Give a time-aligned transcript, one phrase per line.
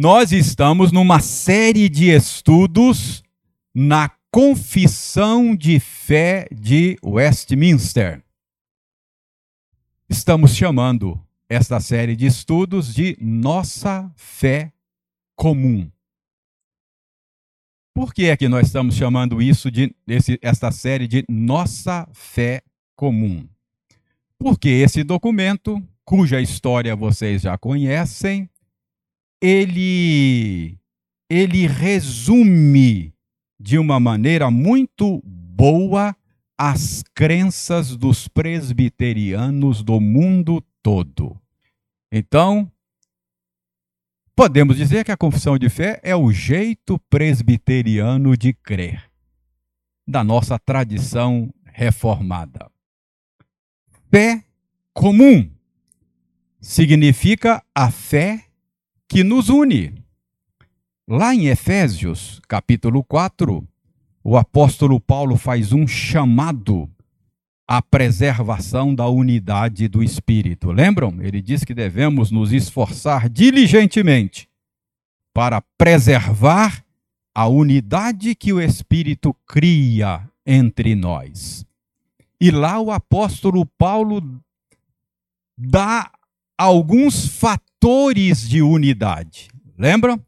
[0.00, 3.22] nós estamos numa série de estudos
[3.74, 8.24] na Confissão de Fé de Westminster.
[10.08, 11.20] Estamos chamando
[11.50, 14.72] esta série de estudos de Nossa Fé
[15.36, 15.90] Comum.
[17.94, 22.62] Por que é que nós estamos chamando isso de esse, esta série de Nossa Fé
[22.96, 23.46] Comum?
[24.38, 28.48] Porque esse documento, cuja história vocês já conhecem,
[29.40, 30.78] ele
[31.28, 33.14] ele resume
[33.58, 36.14] de uma maneira muito boa
[36.58, 41.40] as crenças dos presbiterianos do mundo todo.
[42.12, 42.70] Então,
[44.34, 49.08] podemos dizer que a confissão de fé é o jeito presbiteriano de crer,
[50.06, 52.70] da nossa tradição reformada.
[54.10, 54.44] Fé
[54.92, 55.48] comum
[56.60, 58.49] significa a fé
[59.10, 59.92] que nos une.
[61.06, 63.66] Lá em Efésios, capítulo 4,
[64.22, 66.88] o apóstolo Paulo faz um chamado
[67.66, 70.70] à preservação da unidade do Espírito.
[70.70, 71.20] Lembram?
[71.20, 74.48] Ele diz que devemos nos esforçar diligentemente
[75.34, 76.84] para preservar
[77.34, 81.66] a unidade que o Espírito cria entre nós.
[82.40, 84.22] E lá o apóstolo Paulo
[85.58, 86.12] dá
[86.60, 89.48] alguns fatores de unidade.
[89.78, 90.20] Lembram?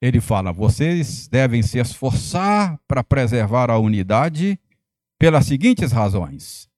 [0.00, 4.58] Ele fala: vocês devem se esforçar para preservar a unidade
[5.18, 6.68] pelas seguintes razões.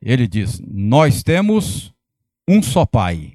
[0.00, 1.92] Ele diz: nós temos
[2.48, 3.34] um só Pai.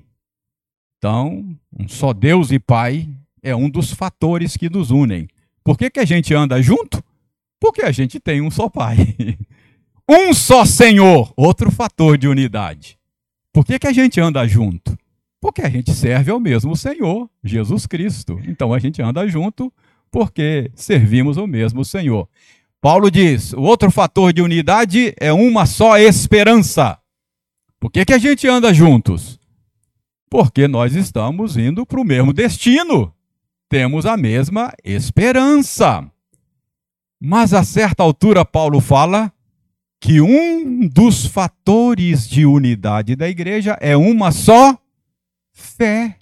[0.97, 3.09] Então, um só Deus e Pai
[3.41, 5.27] é um dos fatores que nos unem.
[5.65, 7.03] Por que, que a gente anda junto?
[7.59, 8.97] Porque a gente tem um só Pai.
[10.05, 12.99] Um só Senhor, outro fator de unidade.
[13.53, 14.97] Por que, que a gente anda junto?
[15.39, 18.41] Porque a gente serve ao mesmo Senhor, Jesus Cristo.
[18.47, 19.71] Então a gente anda junto
[20.09, 22.27] porque servimos o mesmo Senhor.
[22.81, 26.97] Paulo diz: o outro fator de unidade é uma só esperança.
[27.79, 29.39] Por que, que a gente anda juntos?
[30.29, 33.13] Porque nós estamos indo para o mesmo destino.
[33.69, 36.09] Temos a mesma esperança.
[37.21, 39.31] Mas a certa altura, Paulo fala
[40.03, 44.77] que um dos fatores de unidade da igreja é uma só
[45.53, 46.17] fé.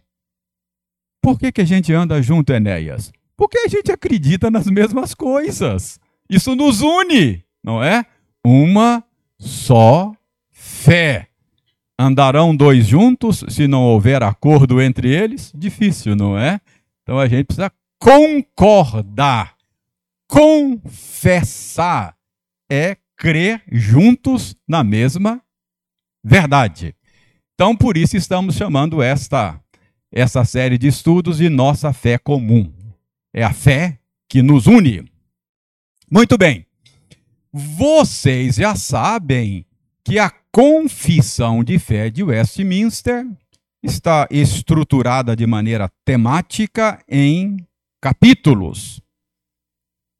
[1.19, 3.11] Por que, que a gente anda junto, Enéas?
[3.35, 5.99] Porque a gente acredita nas mesmas coisas.
[6.29, 8.05] Isso nos une, não é?
[8.45, 9.03] Uma
[9.39, 10.13] só
[10.51, 11.29] fé.
[11.97, 15.51] Andarão dois juntos se não houver acordo entre eles?
[15.55, 16.61] Difícil, não é?
[17.01, 19.55] Então a gente precisa concordar,
[20.27, 22.15] confessar.
[22.69, 25.39] É crer juntos na mesma
[26.23, 26.95] verdade.
[27.53, 29.61] Então, por isso estamos chamando esta
[30.11, 32.73] essa série de estudos de nossa fé comum.
[33.31, 35.05] É a fé que nos une.
[36.11, 36.65] Muito bem.
[37.53, 39.67] Vocês já sabem
[40.03, 43.25] que a confissão de fé de Westminster
[43.83, 47.55] está estruturada de maneira temática em
[48.01, 48.99] capítulos.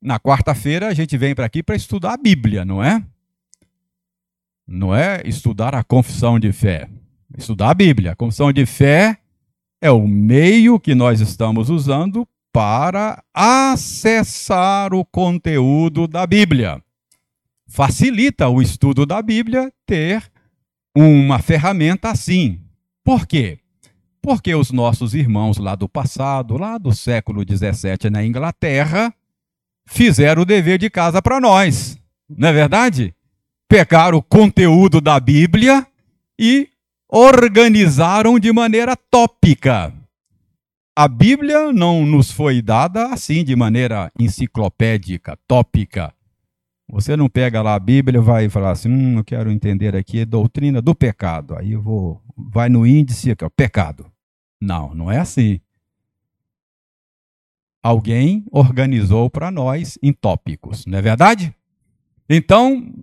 [0.02, 3.06] Na quarta-feira a gente vem para aqui para estudar a Bíblia, não é?
[4.66, 6.90] Não é estudar a confissão de fé.
[7.38, 8.10] Estudar a Bíblia.
[8.10, 9.18] A confissão de fé
[9.80, 16.82] é o meio que nós estamos usando para acessar o conteúdo da Bíblia.
[17.68, 20.24] Facilita o estudo da Bíblia ter
[20.96, 22.60] uma ferramenta assim.
[23.04, 23.60] Por quê?
[24.20, 29.14] Porque os nossos irmãos lá do passado, lá do século XVII na Inglaterra,
[29.86, 31.98] fizeram o dever de casa para nós.
[32.28, 33.14] Não é verdade?
[33.68, 35.86] Pegaram o conteúdo da Bíblia
[36.38, 36.68] e
[37.08, 39.92] organizaram de maneira tópica.
[40.96, 46.12] A Bíblia não nos foi dada assim, de maneira enciclopédica, tópica.
[46.90, 50.24] Você não pega lá a Bíblia e vai falar assim, hum, eu quero entender aqui
[50.26, 51.56] doutrina do pecado.
[51.56, 54.06] Aí eu vou, vai no índice aqui, ó, pecado.
[54.60, 55.60] Não, não é assim
[57.82, 61.54] alguém organizou para nós em tópicos, não é verdade?
[62.28, 62.94] Então,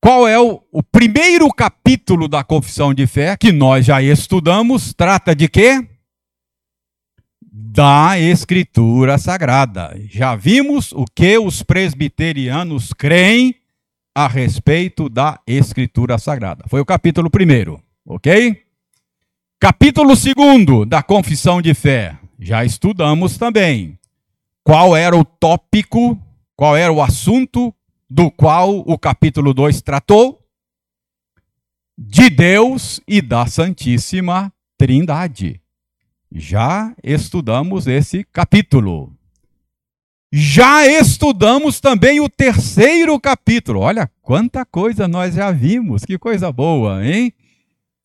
[0.00, 4.92] qual é o, o, primeiro capítulo da confissão de fé que nós já estudamos?
[4.94, 5.86] Trata de quê?
[7.42, 9.98] Da Escritura Sagrada.
[10.08, 13.54] Já vimos o que os presbiterianos creem
[14.14, 16.64] a respeito da Escritura Sagrada.
[16.68, 18.62] Foi o capítulo primeiro, ok?
[19.58, 24.00] Capítulo segundo da confissão de fé já estudamos também
[24.64, 26.18] qual era o tópico,
[26.56, 27.74] qual era o assunto
[28.08, 30.38] do qual o capítulo 2 tratou?
[31.96, 35.60] De Deus e da Santíssima Trindade.
[36.32, 39.12] Já estudamos esse capítulo.
[40.32, 43.80] Já estudamos também o terceiro capítulo.
[43.80, 47.32] Olha quanta coisa nós já vimos, que coisa boa, hein?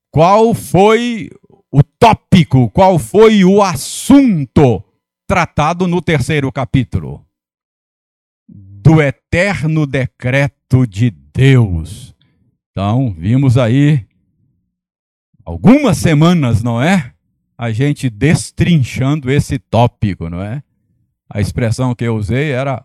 [0.10, 1.30] Qual foi
[1.78, 4.82] o tópico, qual foi o assunto
[5.28, 7.28] tratado no terceiro capítulo?
[8.48, 12.16] Do eterno decreto de Deus.
[12.72, 14.08] Então, vimos aí
[15.44, 17.14] algumas semanas, não é?
[17.58, 20.64] A gente destrinchando esse tópico, não é?
[21.30, 22.82] A expressão que eu usei era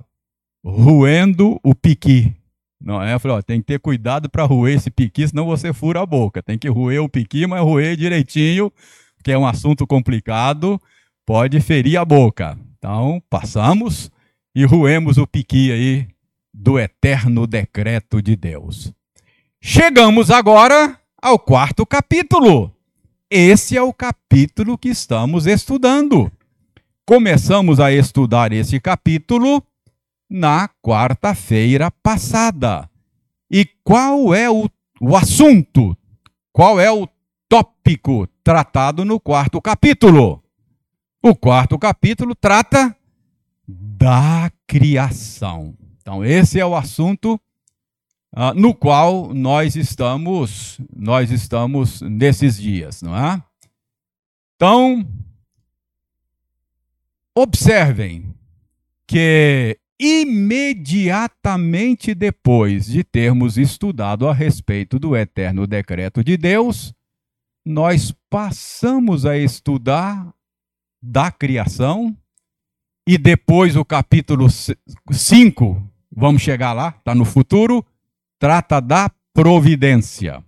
[0.65, 2.35] ruendo o piqui.
[2.83, 3.15] Não é?
[3.15, 6.07] Eu falei, ó, tem que ter cuidado para roer esse piqui, senão você fura a
[6.07, 6.43] boca.
[6.43, 8.73] Tem que roer o piqui, mas roer direitinho,
[9.23, 10.81] que é um assunto complicado,
[11.27, 12.59] pode ferir a boca.
[12.79, 14.11] Então, passamos
[14.55, 16.09] e roemos o piqui aí
[16.53, 18.93] do eterno decreto de Deus.
[19.61, 22.75] Chegamos agora ao quarto capítulo.
[23.31, 26.33] Esse é o capítulo que estamos estudando.
[27.07, 29.63] Começamos a estudar esse capítulo
[30.31, 32.89] na quarta-feira passada.
[33.51, 35.97] E qual é o, o assunto?
[36.53, 37.09] Qual é o
[37.49, 40.41] tópico tratado no quarto capítulo?
[41.21, 42.97] O quarto capítulo trata
[43.67, 45.75] da criação.
[46.01, 47.35] Então, esse é o assunto
[48.35, 53.43] uh, no qual nós estamos, nós estamos nesses dias, não é?
[54.55, 55.07] Então,
[57.35, 58.35] observem
[59.07, 66.95] que imediatamente depois de termos estudado a respeito do eterno decreto de Deus,
[67.63, 70.33] nós passamos a estudar
[71.03, 72.17] da criação
[73.07, 77.85] e depois o capítulo 5, vamos chegar lá, está no futuro,
[78.39, 80.43] trata da providência.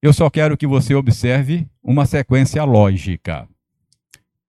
[0.00, 3.48] Eu só quero que você observe uma sequência lógica.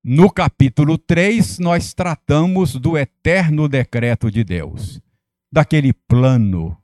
[0.07, 5.01] No capítulo 3, nós tratamos do eterno decreto de Deus,
[5.51, 6.77] daquele plano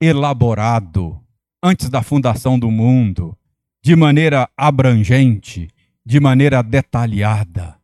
[0.00, 1.18] elaborado
[1.60, 3.36] antes da fundação do mundo,
[3.82, 5.68] de maneira abrangente,
[6.06, 7.74] de maneira detalhada.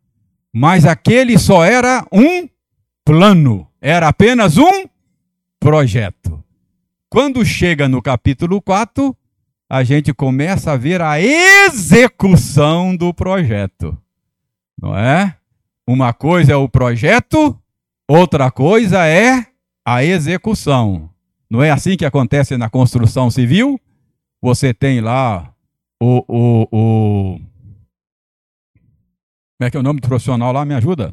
[0.55, 2.49] Mas aquele só era um
[3.05, 4.85] plano, era apenas um
[5.59, 6.41] projeto.
[7.11, 9.13] Quando chega no capítulo 4,
[9.69, 13.99] a gente começa a ver a execução do projeto.
[14.81, 15.37] Não é?
[15.87, 17.59] Uma coisa é o projeto,
[18.09, 19.47] outra coisa é
[19.87, 21.11] a execução.
[21.51, 23.79] Não é assim que acontece na construção civil?
[24.43, 25.55] Você tem lá
[26.03, 27.39] o, o, o.
[29.57, 30.65] Como é que é o nome do profissional lá?
[30.65, 31.13] Me ajuda?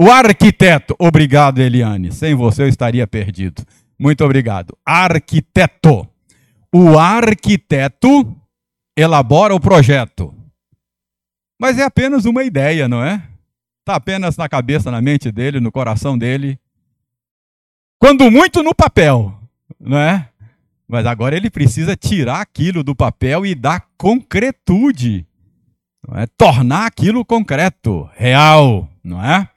[0.00, 0.96] O arquiteto.
[0.98, 2.10] Obrigado, Eliane.
[2.10, 3.62] Sem você eu estaria perdido.
[3.98, 4.76] Muito obrigado.
[4.84, 6.08] Arquiteto.
[6.74, 8.34] O arquiteto
[8.96, 10.34] elabora o projeto.
[11.62, 13.22] Mas é apenas uma ideia, não é?
[13.78, 16.58] Está apenas na cabeça, na mente dele, no coração dele.
[18.00, 19.32] Quando muito no papel,
[19.78, 20.28] não é?
[20.88, 25.24] Mas agora ele precisa tirar aquilo do papel e dar concretude.
[26.04, 26.26] Não é?
[26.36, 29.48] Tornar aquilo concreto, real, não é?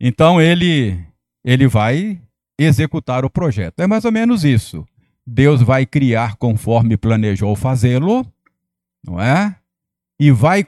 [0.00, 1.04] Então ele
[1.44, 2.18] ele vai
[2.58, 3.80] executar o projeto.
[3.80, 4.86] É mais ou menos isso.
[5.26, 8.26] Deus vai criar conforme planejou fazê-lo,
[9.06, 9.54] não é?
[10.18, 10.66] E vai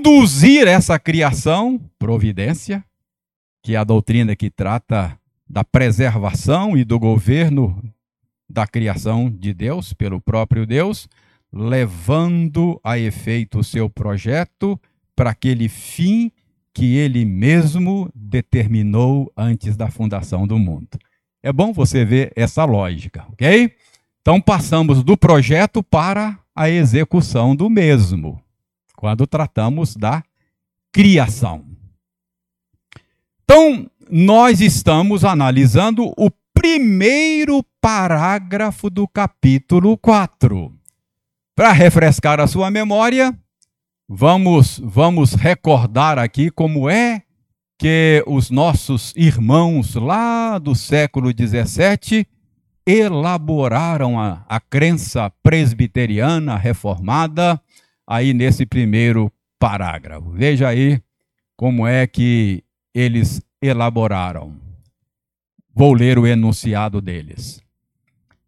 [0.00, 2.82] conduzir essa criação, providência,
[3.62, 5.14] que é a doutrina que trata
[5.46, 7.82] da preservação e do governo
[8.48, 11.06] da criação de Deus pelo próprio Deus,
[11.52, 14.80] levando a efeito o seu projeto
[15.14, 16.32] para aquele fim
[16.72, 20.98] que ele mesmo determinou antes da fundação do mundo.
[21.42, 23.70] É bom você ver essa lógica, ok?
[24.22, 28.42] Então passamos do projeto para a execução do mesmo,
[29.00, 30.22] quando tratamos da
[30.92, 31.64] criação.
[33.42, 40.70] Então, nós estamos analisando o primeiro parágrafo do capítulo 4.
[41.56, 43.34] Para refrescar a sua memória,
[44.06, 47.22] vamos vamos recordar aqui como é
[47.78, 52.26] que os nossos irmãos lá do século XVII
[52.86, 57.58] elaboraram a, a crença presbiteriana reformada
[58.10, 60.30] aí nesse primeiro parágrafo.
[60.30, 61.00] Veja aí
[61.56, 64.56] como é que eles elaboraram.
[65.72, 67.62] Vou ler o enunciado deles.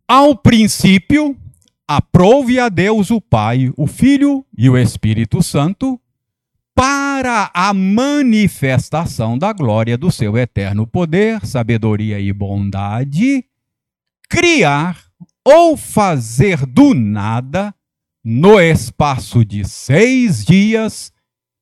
[0.09, 1.37] Ao princípio,
[1.87, 6.01] aprove a Deus o Pai, o Filho e o Espírito Santo
[6.75, 13.45] para a manifestação da glória do seu eterno poder, sabedoria e bondade,
[14.29, 14.99] criar
[15.45, 17.73] ou fazer do nada,
[18.25, 21.13] no espaço de seis dias,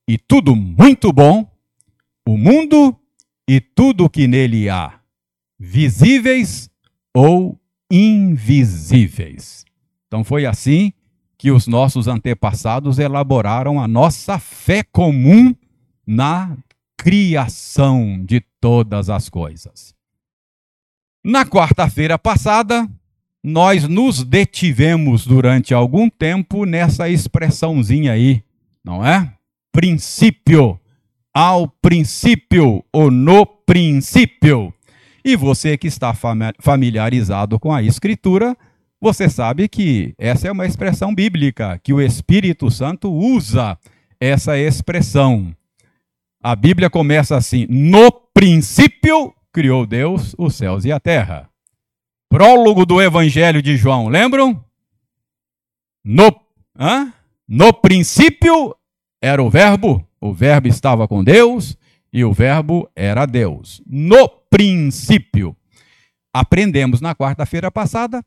[0.07, 1.49] e tudo muito bom,
[2.27, 2.95] o mundo
[3.49, 4.99] e tudo que nele há,
[5.59, 6.69] visíveis
[7.15, 7.59] ou
[7.91, 9.65] invisíveis.
[10.07, 10.93] Então foi assim
[11.37, 15.55] que os nossos antepassados elaboraram a nossa fé comum
[16.05, 16.55] na
[16.97, 19.95] criação de todas as coisas.
[21.23, 22.87] Na quarta-feira passada,
[23.43, 28.43] nós nos detivemos durante algum tempo nessa expressãozinha aí,
[28.83, 29.33] não é?
[29.71, 30.79] Princípio,
[31.33, 34.73] ao princípio ou no princípio.
[35.23, 36.13] E você que está
[36.59, 38.55] familiarizado com a Escritura,
[38.99, 43.77] você sabe que essa é uma expressão bíblica, que o Espírito Santo usa
[44.19, 45.55] essa expressão.
[46.43, 51.50] A Bíblia começa assim: No princípio criou Deus os céus e a terra.
[52.31, 54.63] Prólogo do Evangelho de João, lembram?
[56.01, 56.33] No,
[56.79, 57.11] hã?
[57.45, 58.73] no princípio
[59.21, 61.77] era o Verbo, o Verbo estava com Deus
[62.11, 63.81] e o Verbo era Deus.
[63.85, 65.53] No princípio.
[66.33, 68.23] Aprendemos na quarta-feira passada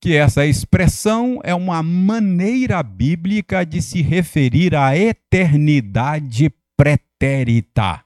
[0.00, 8.04] que essa expressão é uma maneira bíblica de se referir à eternidade pretérita,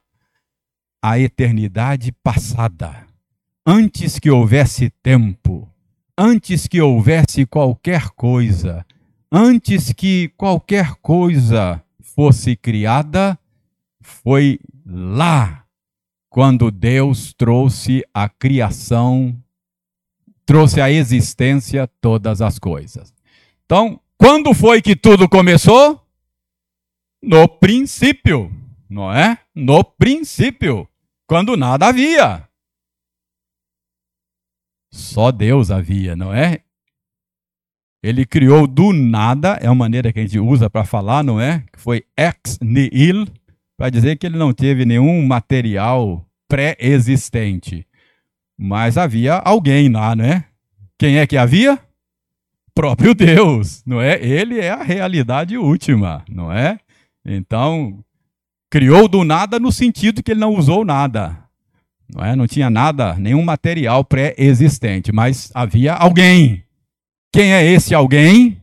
[1.03, 3.04] à eternidade passada
[3.65, 5.67] antes que houvesse tempo,
[6.17, 8.85] antes que houvesse qualquer coisa,
[9.31, 13.37] antes que qualquer coisa fosse criada,
[14.01, 15.65] foi lá
[16.29, 19.35] quando Deus trouxe a criação,
[20.45, 23.13] trouxe à existência todas as coisas.
[23.65, 25.99] Então, quando foi que tudo começou?
[27.21, 28.51] No princípio,
[28.87, 29.39] não é?
[29.55, 30.87] No princípio,
[31.25, 32.47] quando nada havia.
[34.95, 36.59] Só Deus havia, não é?
[38.01, 41.65] Ele criou do nada, é uma maneira que a gente usa para falar, não é?
[41.73, 43.27] Que foi ex nihil,
[43.75, 47.85] para dizer que ele não teve nenhum material pré-existente.
[48.57, 50.45] Mas havia alguém lá, não é?
[50.97, 51.77] Quem é que havia?
[52.73, 54.17] Próprio Deus, não é?
[54.25, 56.79] Ele é a realidade última, não é?
[57.25, 57.99] Então,
[58.69, 61.44] criou do nada no sentido que ele não usou nada.
[62.13, 62.35] Não, é?
[62.35, 66.63] não tinha nada, nenhum material pré-existente, mas havia alguém.
[67.31, 68.61] Quem é esse alguém?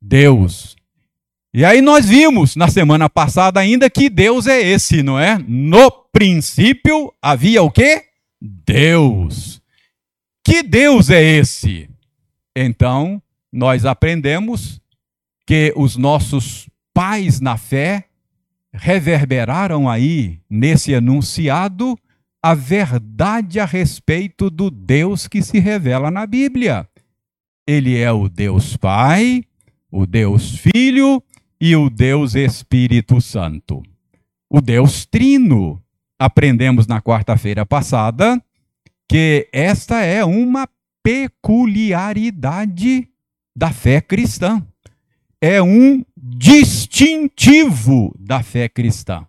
[0.00, 0.76] Deus.
[1.52, 5.38] E aí nós vimos na semana passada ainda que Deus é esse, não é?
[5.46, 8.04] No princípio havia o quê?
[8.40, 9.60] Deus.
[10.44, 11.88] Que Deus é esse?
[12.54, 13.22] Então,
[13.52, 14.80] nós aprendemos
[15.46, 18.04] que os nossos pais na fé
[18.72, 21.98] reverberaram aí nesse enunciado
[22.46, 26.88] a verdade a respeito do Deus que se revela na Bíblia.
[27.66, 29.42] Ele é o Deus Pai,
[29.90, 31.20] o Deus Filho
[31.60, 33.82] e o Deus Espírito Santo.
[34.48, 35.82] O Deus Trino.
[36.16, 38.40] Aprendemos na quarta-feira passada
[39.08, 40.68] que esta é uma
[41.02, 43.08] peculiaridade
[43.56, 44.64] da fé cristã.
[45.40, 49.26] É um distintivo da fé cristã.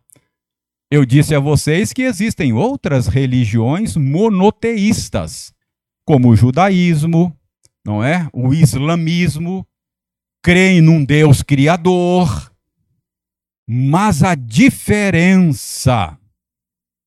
[0.90, 5.54] Eu disse a vocês que existem outras religiões monoteístas,
[6.06, 7.38] como o judaísmo,
[7.86, 8.30] não é?
[8.32, 9.68] O islamismo,
[10.42, 12.54] creem num Deus criador.
[13.68, 16.18] Mas a diferença,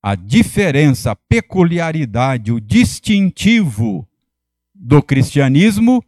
[0.02, 4.06] a diferença, a peculiaridade, o distintivo
[4.74, 6.04] do cristianismo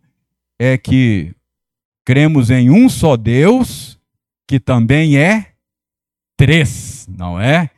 [0.58, 1.34] é que
[2.04, 3.98] cremos em um só Deus,
[4.46, 5.51] que também é
[6.42, 7.70] três, não é?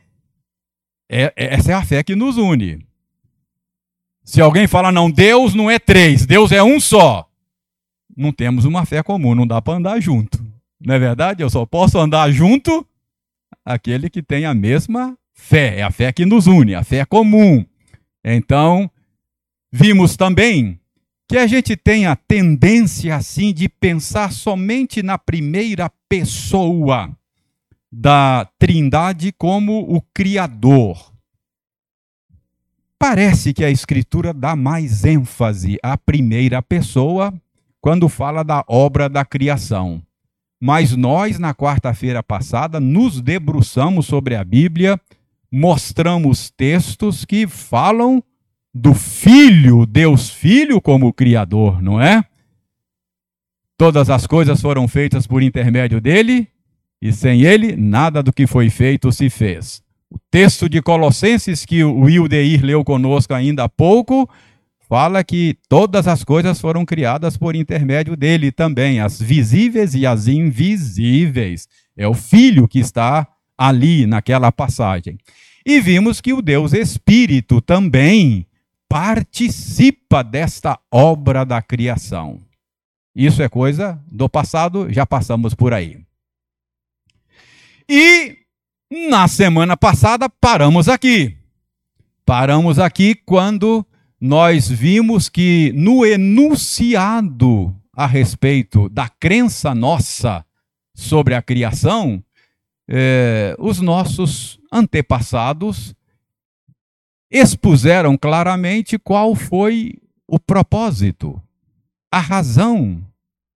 [1.07, 1.31] é?
[1.35, 2.83] Essa é a fé que nos une.
[4.23, 7.29] Se alguém fala, não, Deus não é três, Deus é um só,
[8.17, 10.43] não temos uma fé comum, não dá para andar junto.
[10.83, 11.43] Não é verdade?
[11.43, 12.83] Eu só posso andar junto
[13.63, 17.63] aquele que tem a mesma fé, é a fé que nos une, a fé comum.
[18.23, 18.89] Então,
[19.71, 20.79] vimos também
[21.29, 27.15] que a gente tem a tendência assim de pensar somente na primeira pessoa
[27.97, 31.13] da Trindade como o Criador.
[32.99, 37.33] Parece que a Escritura dá mais ênfase à primeira pessoa
[37.79, 40.01] quando fala da obra da criação.
[40.59, 44.99] Mas nós, na quarta-feira passada, nos debruçamos sobre a Bíblia,
[45.49, 48.21] mostramos textos que falam
[48.73, 52.25] do Filho, Deus Filho, como Criador, não é?
[53.77, 56.49] Todas as coisas foram feitas por intermédio dele,
[57.05, 59.79] e sem ele, nada do que foi feito se fez.
[60.09, 64.27] O texto de Colossenses, que o Wildeir leu conosco ainda há pouco,
[64.89, 70.27] fala que todas as coisas foram criadas por intermédio dele também, as visíveis e as
[70.27, 71.67] invisíveis.
[71.95, 75.19] É o Filho que está ali naquela passagem.
[75.63, 78.47] E vimos que o Deus Espírito também
[78.89, 82.39] participa desta obra da criação.
[83.15, 86.03] Isso é coisa do passado, já passamos por aí.
[87.87, 88.37] E
[89.09, 91.37] na semana passada paramos aqui.
[92.25, 93.85] Paramos aqui quando
[94.19, 100.43] nós vimos que no enunciado a respeito da crença nossa
[100.95, 102.23] sobre a criação,
[102.89, 105.93] eh, os nossos antepassados
[107.29, 109.93] expuseram claramente qual foi
[110.27, 111.39] o propósito,
[112.11, 113.05] a razão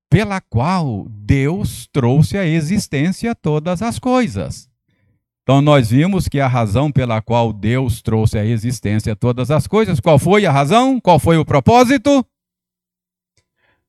[0.10, 4.68] pela qual Deus trouxe à existência todas as coisas.
[5.44, 10.00] Então, nós vimos que a razão pela qual Deus trouxe à existência todas as coisas,
[10.00, 11.00] qual foi a razão?
[11.00, 12.26] Qual foi o propósito?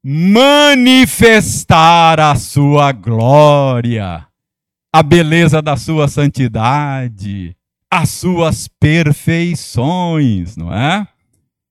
[0.03, 1.59] Manifestar
[2.19, 4.27] a sua glória,
[4.91, 7.55] a beleza da sua santidade,
[7.91, 11.07] as suas perfeições, não é?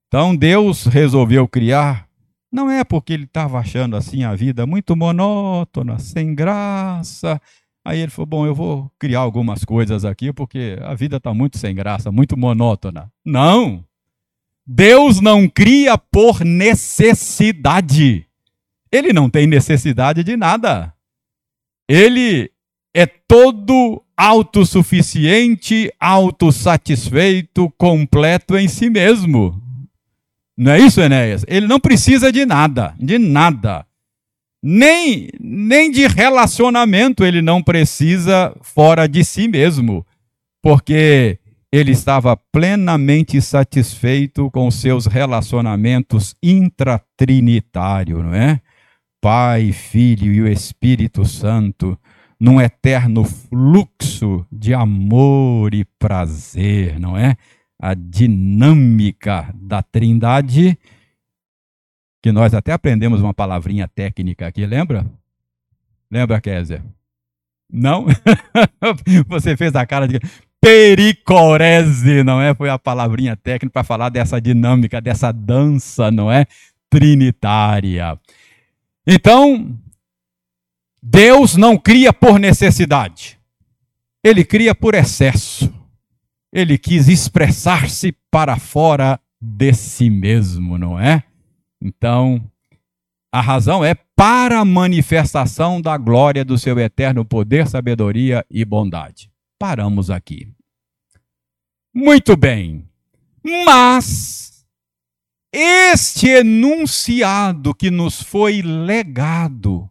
[0.08, 2.09] Então, Deus resolveu criar
[2.52, 7.40] não é porque ele estava achando assim a vida muito monótona, sem graça.
[7.86, 11.58] Aí ele falou: Bom, eu vou criar algumas coisas aqui porque a vida está muito
[11.58, 13.12] sem graça, muito monótona.
[13.26, 13.86] Não!
[14.66, 18.26] Deus não cria por necessidade.
[18.92, 20.94] Ele não tem necessidade de nada.
[21.88, 22.52] Ele
[22.94, 29.60] é todo autossuficiente, autossatisfeito, completo em si mesmo.
[30.60, 31.46] Não é isso, Enéas?
[31.48, 33.86] Ele não precisa de nada, de nada.
[34.62, 40.06] Nem, nem de relacionamento ele não precisa fora de si mesmo,
[40.62, 41.40] porque
[41.72, 48.60] ele estava plenamente satisfeito com seus relacionamentos intratrinitários, não é?
[49.22, 51.98] Pai, Filho e o Espírito Santo,
[52.38, 57.38] num eterno fluxo de amor e prazer, não é?
[57.80, 60.78] A dinâmica da Trindade,
[62.22, 65.10] que nós até aprendemos uma palavrinha técnica aqui, lembra?
[66.12, 66.84] Lembra, Kézia?
[67.72, 68.06] Não?
[69.30, 70.20] Você fez a cara de
[70.60, 72.54] pericorese, não é?
[72.54, 76.46] Foi a palavrinha técnica para falar dessa dinâmica, dessa dança, não é?
[76.90, 78.20] Trinitária.
[79.08, 79.74] Então,
[81.02, 83.40] Deus não cria por necessidade.
[84.22, 85.79] Ele cria por excesso
[86.52, 91.24] ele quis expressar-se para fora de si mesmo, não é?
[91.82, 92.44] Então,
[93.32, 99.32] a razão é para a manifestação da glória do seu eterno poder, sabedoria e bondade.
[99.58, 100.52] Paramos aqui.
[101.94, 102.88] Muito bem.
[103.66, 104.66] Mas
[105.54, 109.89] este enunciado que nos foi legado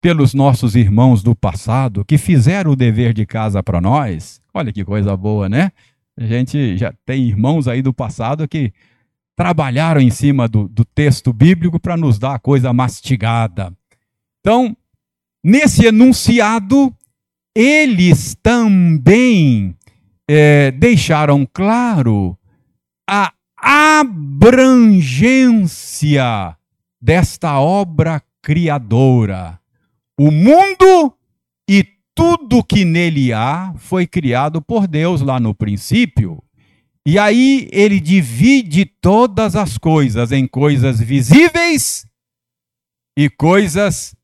[0.00, 4.40] pelos nossos irmãos do passado que fizeram o dever de casa para nós.
[4.52, 5.70] Olha que coisa boa, né?
[6.18, 8.72] A gente já tem irmãos aí do passado que
[9.36, 13.72] trabalharam em cima do, do texto bíblico para nos dar a coisa mastigada.
[14.40, 14.76] Então,
[15.44, 16.92] nesse enunciado,
[17.54, 19.74] eles também
[20.28, 22.36] é, deixaram claro
[23.08, 23.32] a
[24.00, 26.56] abrangência
[27.00, 29.59] desta obra criadora
[30.22, 31.16] o mundo
[31.66, 31.82] e
[32.14, 36.44] tudo que nele há foi criado por Deus lá no princípio.
[37.06, 42.06] E aí ele divide todas as coisas em coisas visíveis
[43.16, 44.14] e coisas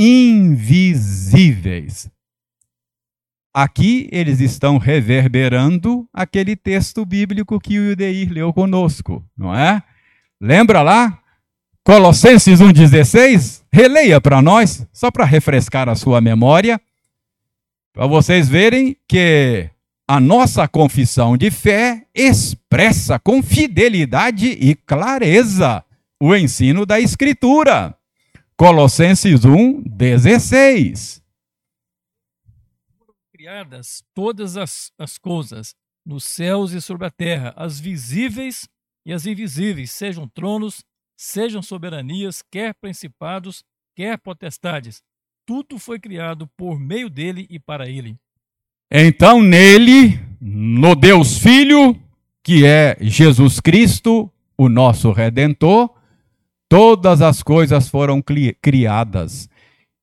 [0.00, 0.90] invisíveis.
[3.54, 9.82] Aqui eles estão reverberando aquele texto bíblico que o Udeir leu conosco, não é?
[10.40, 11.22] Lembra lá?
[11.84, 16.80] Colossenses 1,16, releia para nós, só para refrescar a sua memória,
[17.92, 19.70] para vocês verem que
[20.06, 25.84] a nossa confissão de fé expressa com fidelidade e clareza
[26.20, 27.94] o ensino da Escritura.
[28.56, 31.22] Colossenses 1,16.
[33.32, 38.68] Criadas todas as, as coisas, nos céus e sobre a terra, as visíveis
[39.04, 40.84] e as invisíveis, sejam tronos,
[41.18, 43.64] sejam soberanias, quer principados,
[43.96, 45.02] quer potestades.
[45.44, 48.16] Tudo foi criado por meio dele e para ele.
[48.90, 52.00] Então, nele, no Deus Filho,
[52.42, 55.90] que é Jesus Cristo, o nosso redentor,
[56.68, 58.22] todas as coisas foram
[58.62, 59.48] criadas.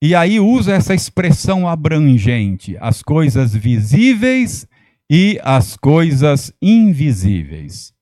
[0.01, 4.67] E aí usa essa expressão abrangente, as coisas visíveis
[5.09, 7.94] e as coisas invisíveis.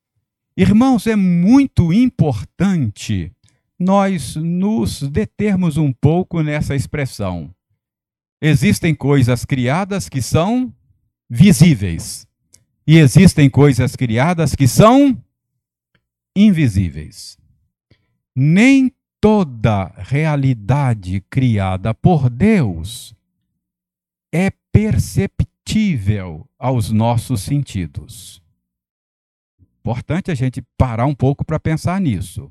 [0.56, 3.32] Irmãos, é muito importante
[3.80, 7.54] nós nos determos um pouco nessa expressão.
[8.42, 10.74] existem coisas criadas que são
[11.30, 12.28] visíveis
[12.86, 15.18] e existem coisas criadas que são
[16.36, 17.38] invisíveis.
[18.36, 23.16] Nem toda realidade criada por Deus
[24.30, 28.43] é perceptível aos nossos sentidos.
[29.84, 32.50] Importante a gente parar um pouco para pensar nisso.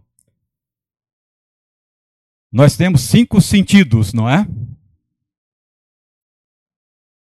[2.53, 4.47] Nós temos cinco sentidos, não é?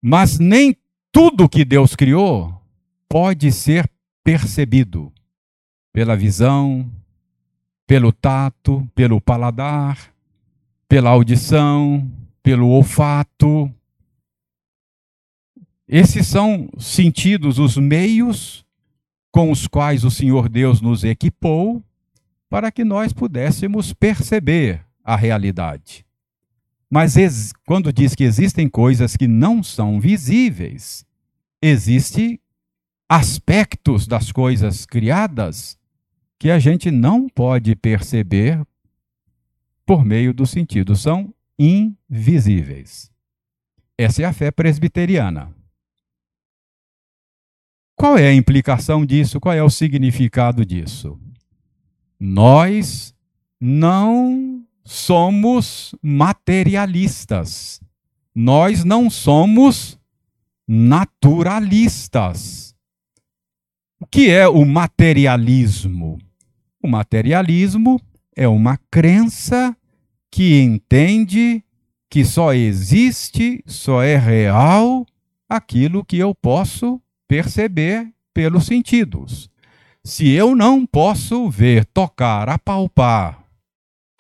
[0.02, 0.76] Mas nem
[1.10, 2.62] tudo que Deus criou
[3.08, 3.90] pode ser
[4.22, 5.10] percebido
[5.94, 6.92] pela visão,
[7.86, 10.14] pelo tato, pelo paladar,
[10.86, 12.06] pela audição,
[12.42, 13.72] pelo olfato.
[15.88, 18.65] Esses são sentidos, os meios
[19.30, 21.82] com os quais o Senhor Deus nos equipou
[22.48, 26.04] para que nós pudéssemos perceber a realidade.
[26.90, 27.14] Mas
[27.66, 31.04] quando diz que existem coisas que não são visíveis,
[31.60, 32.40] existem
[33.08, 35.76] aspectos das coisas criadas
[36.38, 38.64] que a gente não pode perceber
[39.86, 43.10] por meio do sentido, são invisíveis.
[43.96, 45.54] Essa é a fé presbiteriana.
[47.96, 49.40] Qual é a implicação disso?
[49.40, 51.18] Qual é o significado disso?
[52.20, 53.14] Nós
[53.58, 57.80] não somos materialistas.
[58.34, 59.98] Nós não somos
[60.68, 62.74] naturalistas.
[63.98, 66.18] O que é o materialismo?
[66.82, 67.98] O materialismo
[68.36, 69.74] é uma crença
[70.30, 71.64] que entende
[72.10, 75.06] que só existe, só é real
[75.48, 79.50] aquilo que eu posso perceber pelos sentidos.
[80.04, 83.44] Se eu não posso ver, tocar, apalpar,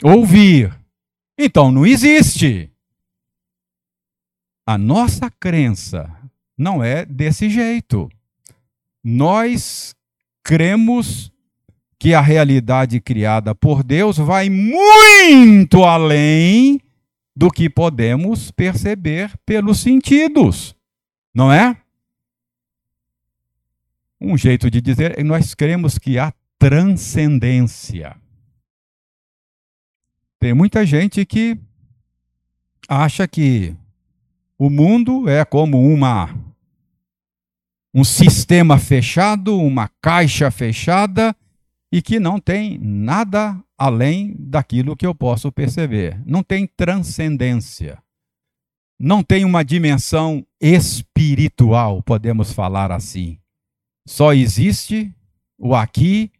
[0.02, 0.76] ouvir,
[1.38, 2.70] então não existe.
[4.66, 6.10] A nossa crença
[6.58, 8.08] não é desse jeito.
[9.04, 9.94] Nós
[10.42, 11.30] cremos
[11.98, 16.80] que a realidade criada por Deus vai muito além
[17.34, 20.74] do que podemos perceber pelos sentidos,
[21.34, 21.76] não é?
[24.20, 28.16] Um jeito de dizer, nós cremos que há transcendência.
[30.38, 31.58] Tem muita gente que
[32.88, 33.74] acha que
[34.58, 36.34] o mundo é como uma
[37.94, 41.34] um sistema fechado, uma caixa fechada
[41.90, 46.20] e que não tem nada além daquilo que eu posso perceber.
[46.26, 47.98] Não tem transcendência.
[48.98, 53.38] Não tem uma dimensão espiritual, podemos falar assim.
[54.06, 55.12] Só existe
[55.58, 56.30] o aqui,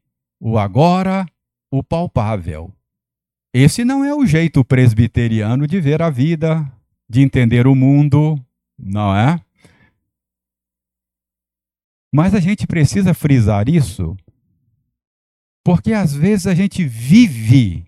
[0.40, 1.26] o agora,
[1.70, 2.72] o palpável.
[3.52, 6.70] Esse não é o jeito presbiteriano de ver a vida,
[7.08, 8.38] de entender o mundo,
[8.78, 9.40] não é?
[12.14, 14.16] Mas a gente precisa frisar isso,
[15.64, 17.84] porque às vezes a gente vive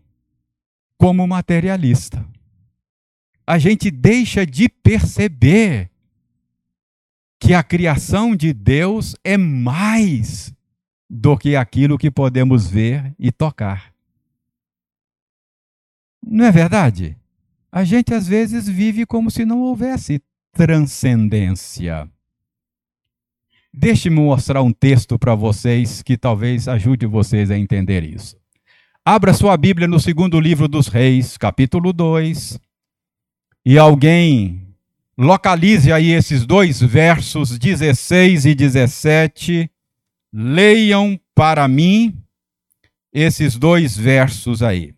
[0.98, 2.26] como materialista.
[3.46, 5.90] A gente deixa de perceber
[7.38, 10.52] que a criação de Deus é mais
[11.08, 13.92] do que aquilo que podemos ver e tocar.
[16.22, 17.16] Não é verdade?
[17.70, 20.20] A gente às vezes vive como se não houvesse
[20.52, 22.08] transcendência.
[23.72, 28.36] Deixe-me mostrar um texto para vocês que talvez ajude vocês a entender isso.
[29.04, 32.58] Abra sua Bíblia no segundo livro dos Reis, capítulo 2.
[33.64, 34.67] E alguém
[35.20, 39.68] Localize aí esses dois versos 16 e 17.
[40.32, 42.22] Leiam para mim
[43.12, 44.94] esses dois versos aí.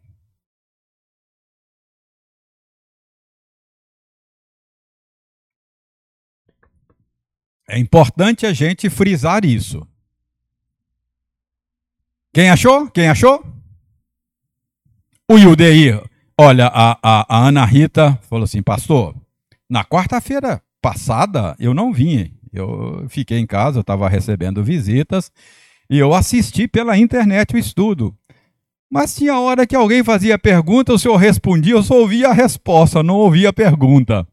[7.67, 9.89] É importante a gente frisar isso.
[12.35, 12.91] Quem achou?
[12.91, 13.43] Quem achou?
[15.31, 16.03] O Yudeir.
[16.37, 19.15] Olha, a, a, a Ana Rita falou assim, pastor,
[19.71, 22.35] na quarta-feira passada, eu não vim.
[22.53, 25.31] Eu fiquei em casa, eu estava recebendo visitas
[25.89, 28.13] e eu assisti pela internet o estudo.
[28.91, 33.05] Mas tinha hora que alguém fazia pergunta, o senhor respondia, eu só ouvia a resposta,
[33.05, 34.27] não ouvia a pergunta.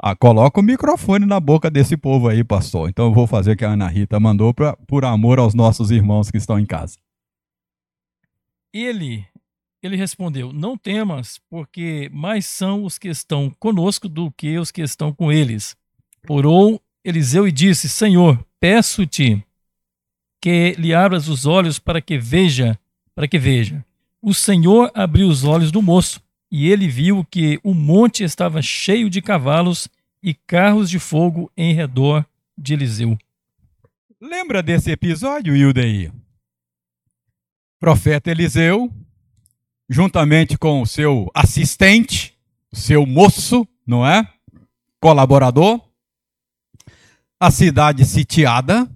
[0.00, 2.90] Ah, coloca o microfone na boca desse povo aí, pastor.
[2.90, 5.90] Então eu vou fazer o que a Ana Rita mandou pra, por amor aos nossos
[5.90, 6.98] irmãos que estão em casa.
[8.72, 9.26] Ele
[9.82, 14.82] ele respondeu: Não temas, porque mais são os que estão conosco do que os que
[14.82, 15.76] estão com eles.
[16.28, 19.42] Orou Eliseu e disse: Senhor, peço-te
[20.40, 22.78] que lhe abras os olhos para que veja,
[23.14, 23.84] para que veja.
[24.20, 29.08] O Senhor abriu os olhos do moço, e ele viu que o monte estava cheio
[29.08, 29.88] de cavalos
[30.22, 33.16] e carros de fogo em redor de Eliseu.
[34.20, 36.12] Lembra desse episódio, Hildeir?
[37.78, 38.92] Profeta Eliseu,
[39.88, 42.36] juntamente com o seu assistente,
[42.70, 44.28] o seu moço, não é?
[45.00, 45.80] Colaborador,
[47.40, 48.88] a cidade sitiada,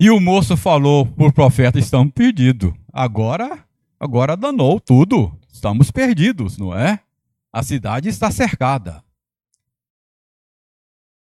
[0.00, 2.72] e o moço falou o profeta: estamos perdidos.
[2.90, 3.62] Agora,
[3.98, 5.38] agora danou tudo.
[5.52, 7.00] Estamos perdidos, não é?
[7.52, 9.04] A cidade está cercada.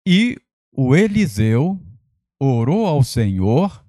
[0.07, 0.39] E
[0.71, 1.81] o Eliseu
[2.39, 3.85] orou ao Senhor,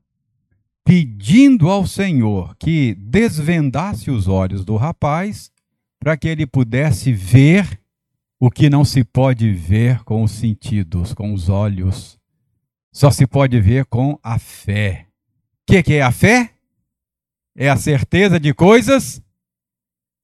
[0.91, 5.49] pedindo ao Senhor que desvendasse os olhos do rapaz,
[5.97, 7.79] para que ele pudesse ver
[8.37, 12.19] o que não se pode ver com os sentidos, com os olhos.
[12.91, 15.07] Só se pode ver com a fé.
[15.61, 16.55] O que, que é a fé?
[17.55, 19.21] É a certeza de coisas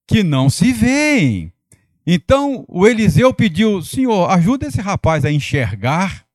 [0.05, 1.53] que não se veem.
[2.05, 6.27] Então o Eliseu pediu: Senhor, ajuda esse rapaz a enxergar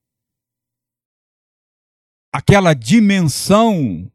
[2.32, 4.10] aquela dimensão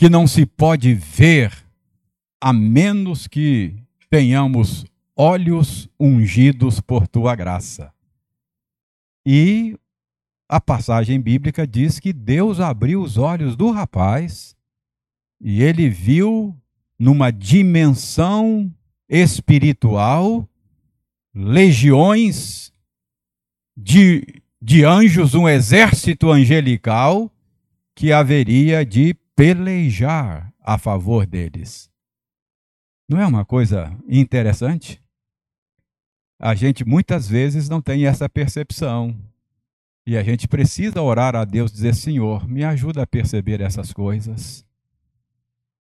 [0.00, 1.52] que não se pode ver,
[2.40, 3.74] a menos que
[4.08, 7.92] tenhamos olhos ungidos por tua graça.
[9.26, 9.76] E
[10.48, 14.56] a passagem bíblica diz que Deus abriu os olhos do rapaz
[15.38, 16.56] e ele viu
[16.98, 18.74] numa dimensão
[19.06, 20.48] espiritual
[21.34, 22.72] legiões
[23.76, 27.30] de, de anjos, um exército angelical
[27.94, 31.90] que haveria de pelejar a favor deles.
[33.08, 35.02] Não é uma coisa interessante?
[36.38, 39.18] A gente muitas vezes não tem essa percepção.
[40.06, 44.62] E a gente precisa orar a Deus, dizer: Senhor, me ajuda a perceber essas coisas,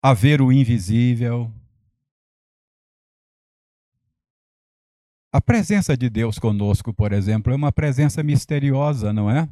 [0.03, 1.49] a ver o invisível.
[5.33, 9.49] A presença de Deus conosco, por exemplo, é uma presença misteriosa, não é?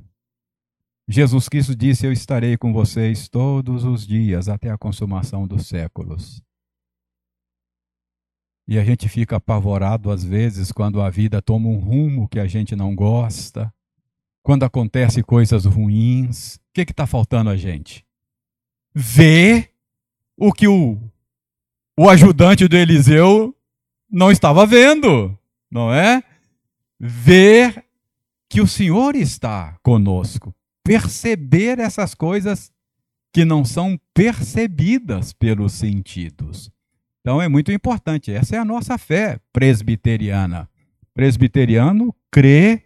[1.06, 6.42] Jesus Cristo disse: Eu estarei com vocês todos os dias até a consumação dos séculos.
[8.66, 12.46] E a gente fica apavorado às vezes quando a vida toma um rumo que a
[12.46, 13.72] gente não gosta,
[14.42, 16.56] quando acontecem coisas ruins.
[16.56, 18.04] O que está faltando a gente?
[18.94, 19.70] Ver
[20.36, 20.98] o que o,
[21.98, 23.54] o ajudante do Eliseu
[24.10, 25.38] não estava vendo,
[25.70, 26.22] não é?
[26.98, 27.84] Ver
[28.48, 32.70] que o Senhor está conosco perceber essas coisas
[33.32, 36.70] que não são percebidas pelos sentidos.
[37.20, 38.30] Então é muito importante.
[38.30, 40.68] Essa é a nossa fé presbiteriana.
[41.14, 42.82] Presbiteriano crê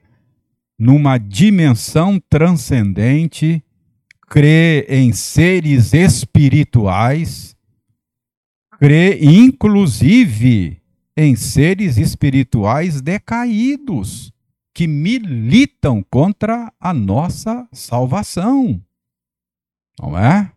[0.78, 3.62] numa dimensão transcendente,
[4.28, 7.56] crê em seres espirituais,
[8.78, 10.80] crê inclusive
[11.16, 14.32] em seres espirituais decaídos
[14.78, 18.80] que militam contra a nossa salvação.
[20.00, 20.52] Não é?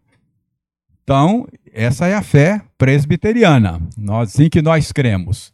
[1.01, 3.81] Então, essa é a fé presbiteriana.
[3.97, 5.51] Nós, assim que nós cremos.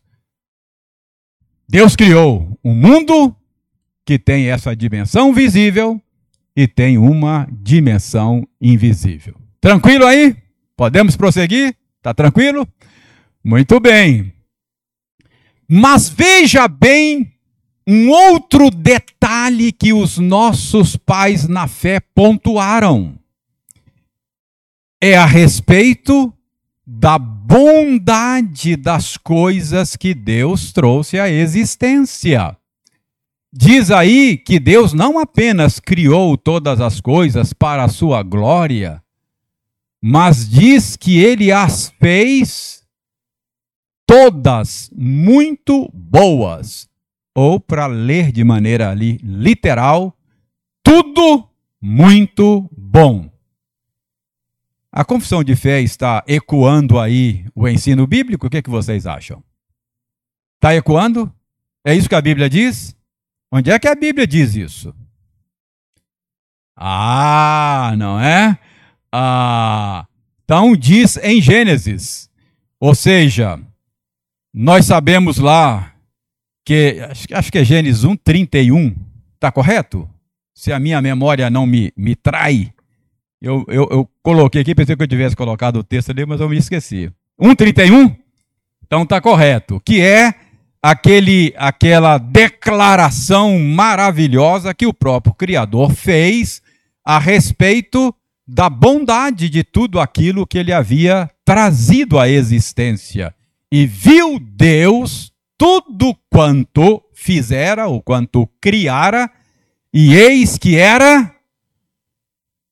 [1.65, 3.33] Deus criou um mundo
[4.05, 6.01] que tem essa dimensão visível
[6.53, 9.39] e tem uma dimensão invisível.
[9.61, 10.35] Tranquilo aí?
[10.75, 11.73] Podemos prosseguir?
[12.01, 12.67] Tá tranquilo?
[13.41, 14.33] Muito bem.
[15.69, 17.36] Mas veja bem
[17.87, 23.17] um outro detalhe que os nossos pais na fé pontuaram
[25.01, 26.33] é a respeito
[26.85, 32.57] da bondade das coisas que Deus trouxe à existência.
[33.53, 39.01] Diz aí que Deus não apenas criou todas as coisas para a sua glória,
[40.01, 42.83] mas diz que ele as fez
[44.05, 46.87] todas muito boas
[47.39, 50.17] ou para ler de maneira ali literal,
[50.81, 51.47] tudo
[51.79, 53.29] muito bom.
[54.91, 58.47] A confissão de fé está ecoando aí o ensino bíblico?
[58.47, 59.43] O que, é que vocês acham?
[60.55, 61.31] Está ecoando?
[61.85, 62.97] É isso que a Bíblia diz?
[63.51, 64.91] Onde é que a Bíblia diz isso?
[66.75, 68.57] Ah, não é?
[69.11, 70.07] Ah,
[70.43, 72.31] então diz em Gênesis.
[72.79, 73.59] Ou seja,
[74.51, 75.93] nós sabemos lá
[76.67, 76.99] que
[77.31, 78.93] acho, que é Gênesis 1, 31,
[79.35, 80.05] está correto?
[80.53, 82.73] Se a minha memória não me, me trai,
[83.41, 86.49] eu, eu, eu coloquei aqui, pensei que eu tivesse colocado o texto ali, mas eu
[86.49, 87.09] me esqueci.
[87.41, 88.17] 1,31?
[88.85, 89.79] Então está correto.
[89.79, 90.33] Que é
[90.83, 96.61] aquele, aquela declaração maravilhosa que o próprio Criador fez
[97.01, 98.13] a respeito
[98.45, 103.33] da bondade de tudo aquilo que ele havia trazido à existência.
[103.71, 109.29] E viu Deus tudo quanto fizera, o quanto criara,
[109.93, 111.33] e eis que era.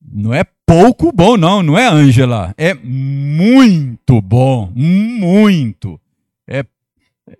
[0.02, 2.54] Não é pouco bom, não, não é, Ângela?
[2.58, 6.00] É muito bom, muito.
[6.48, 6.64] É,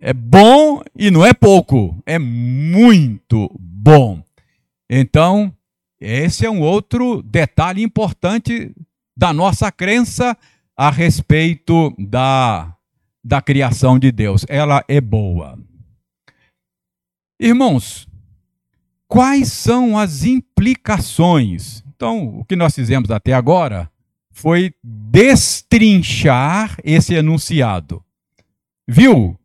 [0.02, 4.24] é bom e não é pouco, é muito bom.
[4.90, 5.54] Então,
[6.00, 8.72] esse é um outro detalhe importante
[9.16, 10.38] da nossa crença
[10.76, 12.75] a respeito da,
[13.26, 14.46] da criação de Deus.
[14.48, 15.58] Ela é boa.
[17.40, 18.08] Irmãos,
[19.08, 21.84] quais são as implicações?
[21.96, 23.90] Então, o que nós fizemos até agora
[24.30, 28.04] foi destrinchar esse enunciado.
[28.88, 29.36] Viu?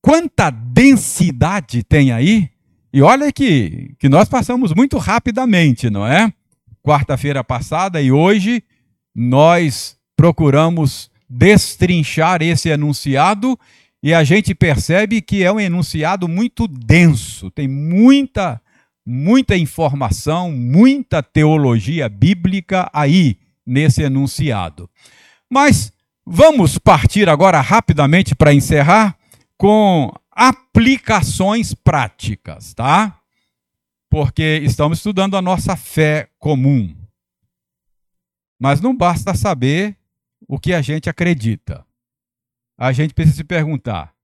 [0.00, 2.48] Quanta densidade tem aí?
[2.90, 6.32] E olha que, que nós passamos muito rapidamente, não é?
[6.82, 8.64] Quarta-feira passada e hoje
[9.14, 13.56] nós procuramos destrinchar esse enunciado
[14.02, 18.60] e a gente percebe que é um enunciado muito denso, tem muita,
[19.06, 24.90] muita informação, muita teologia bíblica aí nesse enunciado.
[25.48, 25.92] Mas
[26.26, 29.16] vamos partir agora rapidamente para encerrar
[29.56, 33.20] com aplicações práticas, tá?
[34.08, 36.96] Porque estamos estudando a nossa fé comum.
[38.58, 39.99] Mas não basta saber
[40.50, 41.86] o que a gente acredita
[42.80, 44.14] a gente precisa se perguntar: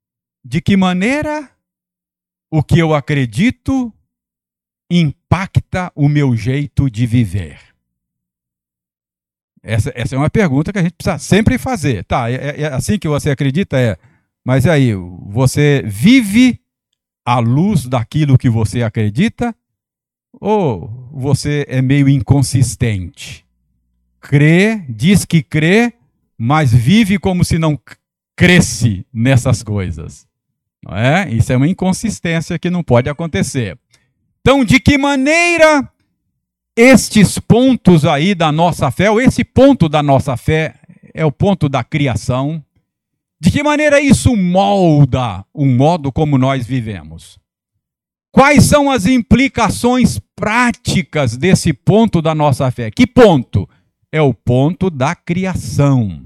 [0.43, 1.51] de que maneira
[2.51, 3.93] o que eu acredito
[4.91, 7.61] impacta o meu jeito de viver?
[9.63, 12.05] Essa, essa é uma pergunta que a gente precisa sempre fazer.
[12.05, 13.79] Tá, é, é, é assim que você acredita?
[13.79, 13.97] É.
[14.43, 16.61] Mas aí, você vive
[17.25, 19.55] à luz daquilo que você acredita?
[20.41, 23.45] Ou você é meio inconsistente?
[24.21, 25.95] Crê, diz que crê,
[26.39, 27.79] mas vive como se não
[28.37, 30.27] cresce nessas coisas.
[30.85, 31.29] Não é?
[31.31, 33.79] Isso é uma inconsistência que não pode acontecer.
[34.41, 35.91] Então, de que maneira
[36.77, 40.75] estes pontos aí da nossa fé, ou esse ponto da nossa fé
[41.15, 42.63] é o ponto da criação,
[43.41, 47.39] de que maneira isso molda o modo como nós vivemos?
[48.31, 52.91] Quais são as implicações práticas desse ponto da nossa fé?
[52.91, 53.69] Que ponto?
[54.13, 56.26] É o ponto da criação.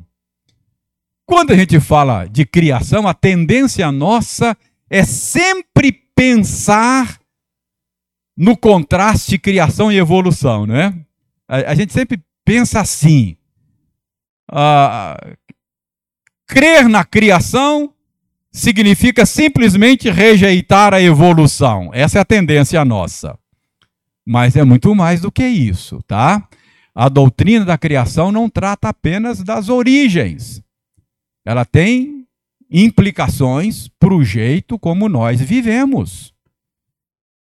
[1.31, 4.57] Quando a gente fala de criação, a tendência nossa
[4.91, 7.21] é sempre pensar
[8.37, 10.93] no contraste criação e evolução, né?
[11.47, 13.37] A, a gente sempre pensa assim:
[14.51, 15.37] uh,
[16.49, 17.95] crer na criação
[18.51, 21.91] significa simplesmente rejeitar a evolução.
[21.95, 23.39] Essa é a tendência nossa.
[24.27, 26.45] Mas é muito mais do que isso, tá?
[26.93, 30.61] A doutrina da criação não trata apenas das origens
[31.51, 32.29] ela tem
[32.71, 36.33] implicações para o jeito como nós vivemos.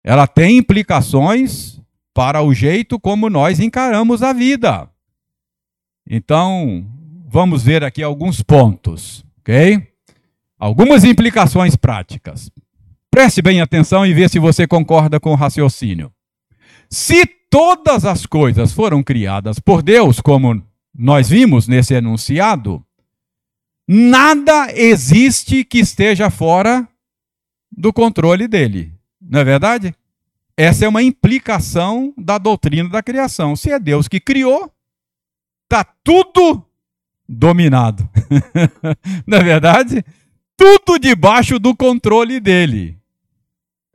[0.02, 1.78] Ela tem implicações
[2.14, 4.88] para o jeito como nós encaramos a vida.
[6.08, 6.86] Então,
[7.28, 9.86] vamos ver aqui alguns pontos, ok?
[10.58, 12.50] Algumas implicações práticas.
[13.10, 16.10] Preste bem atenção e vê se você concorda com o raciocínio.
[16.88, 20.62] Se todas as coisas foram criadas por Deus, como
[20.98, 22.82] nós vimos nesse enunciado,
[23.90, 26.86] Nada existe que esteja fora
[27.72, 28.92] do controle dele.
[29.18, 29.94] Não é verdade?
[30.54, 33.56] Essa é uma implicação da doutrina da criação.
[33.56, 34.70] Se é Deus que criou,
[35.64, 36.62] está tudo
[37.26, 38.06] dominado.
[39.26, 40.04] Não é verdade?
[40.54, 42.98] Tudo debaixo do controle dele.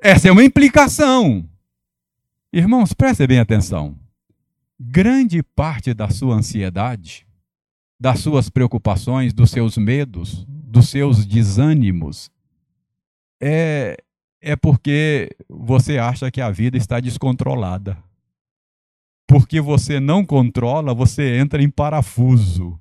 [0.02, 1.48] Essa é uma implicação.
[2.52, 3.96] Irmãos, prestem bem atenção.
[4.80, 7.28] Grande parte da sua ansiedade
[8.00, 12.30] das suas preocupações, dos seus medos, dos seus desânimos,
[13.42, 13.98] é,
[14.42, 17.98] é porque você acha que a vida está descontrolada.
[19.28, 22.80] Porque você não controla, você entra em parafuso.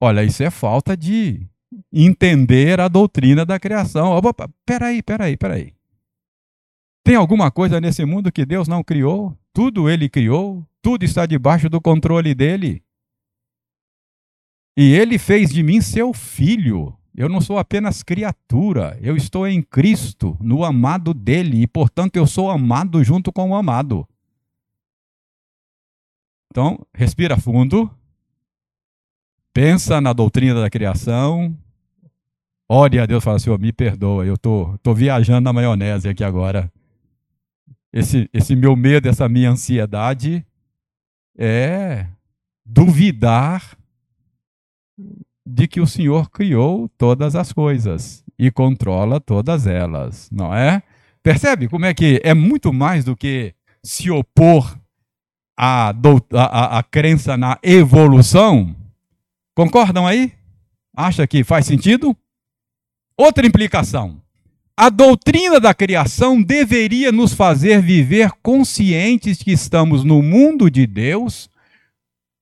[0.00, 1.48] Olha, isso é falta de
[1.92, 4.12] entender a doutrina da criação.
[4.12, 5.74] Opa, peraí, peraí, peraí.
[7.04, 9.36] Tem alguma coisa nesse mundo que Deus não criou?
[9.52, 12.82] Tudo ele criou, tudo está debaixo do controle dele.
[14.80, 16.96] E ele fez de mim seu filho.
[17.12, 22.28] Eu não sou apenas criatura, eu estou em Cristo, no amado dele, e portanto eu
[22.28, 24.06] sou amado junto com o amado.
[26.48, 27.90] Então, respira fundo,
[29.52, 31.58] pensa na doutrina da criação,
[32.68, 36.22] ore a Deus e fala, Senhor, me perdoa, eu tô, tô viajando na maionese aqui
[36.22, 36.72] agora.
[37.92, 40.46] Esse, esse meu medo, essa minha ansiedade
[41.36, 42.06] é
[42.64, 43.77] duvidar
[45.46, 50.82] de que o Senhor criou todas as coisas e controla todas elas, não é?
[51.22, 54.78] Percebe como é que é muito mais do que se opor
[55.58, 55.92] à,
[56.32, 58.74] à, à crença na evolução?
[59.54, 60.32] Concordam aí?
[60.96, 62.16] Acha que faz sentido?
[63.16, 64.20] Outra implicação.
[64.76, 71.50] A doutrina da criação deveria nos fazer viver conscientes que estamos no mundo de Deus,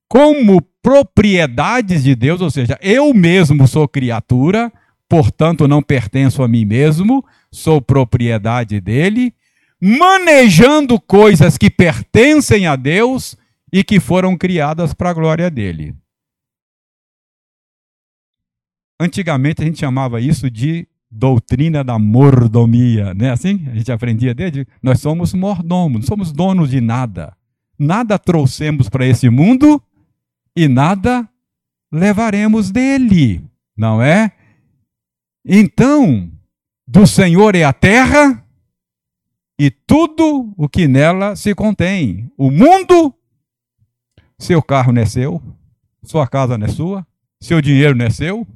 [0.08, 4.72] como propriedades de Deus, ou seja, eu mesmo sou criatura,
[5.08, 9.34] portanto não pertenço a mim mesmo, sou propriedade dele,
[9.80, 13.36] manejando coisas que pertencem a Deus
[13.72, 15.94] e que foram criadas para a glória dele.
[18.98, 23.66] Antigamente a gente chamava isso de doutrina da mordomia, não é assim?
[23.70, 24.66] A gente aprendia desde.
[24.82, 27.36] Nós somos mordomos, não somos donos de nada.
[27.78, 29.82] Nada trouxemos para esse mundo
[30.56, 31.28] e nada
[31.92, 33.44] levaremos dele,
[33.76, 34.32] não é?
[35.44, 36.32] Então,
[36.88, 38.42] do Senhor é a terra
[39.58, 42.32] e tudo o que nela se contém.
[42.36, 43.14] O mundo,
[44.38, 45.42] seu carro não é seu,
[46.02, 47.06] sua casa não é sua,
[47.40, 48.46] seu dinheiro não é seu,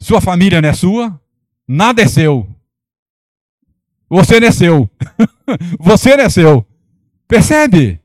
[0.00, 1.20] sua família não é sua,
[1.66, 2.48] nada é seu.
[4.08, 4.90] Você não é seu.
[5.78, 6.66] Você não é seu.
[7.26, 8.00] Percebe?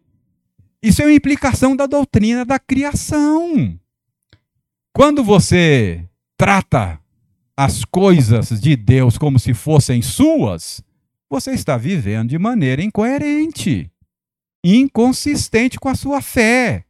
[0.84, 3.79] Isso é uma implicação da doutrina da criação.
[4.93, 6.05] Quando você
[6.38, 6.99] trata
[7.55, 10.84] as coisas de Deus como se fossem suas,
[11.29, 13.89] você está vivendo de maneira incoerente,
[14.61, 16.84] inconsistente com a sua fé.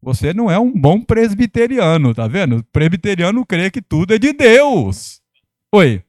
[0.00, 2.58] Você não é um bom presbiteriano, tá vendo?
[2.58, 5.20] O presbiteriano crê que tudo é de Deus.
[5.74, 6.00] Oi.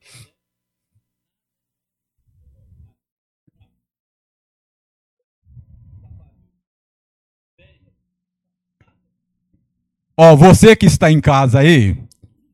[10.19, 11.95] Ó, você que está em casa aí,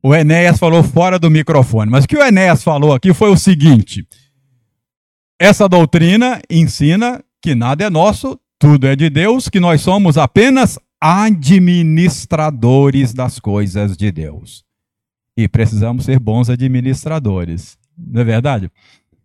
[0.02, 3.38] o Enéas falou fora do microfone, mas o que o Enéas falou aqui foi o
[3.38, 4.06] seguinte:
[5.40, 10.78] essa doutrina ensina que nada é nosso, tudo é de Deus, que nós somos apenas
[11.00, 14.62] administradores das coisas de Deus.
[15.36, 18.70] E precisamos ser bons administradores, não é verdade?